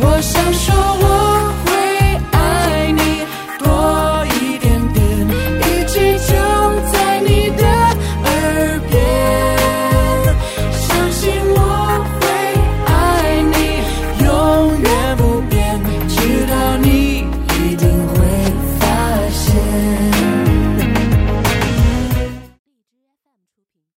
[0.00, 1.13] 我想说我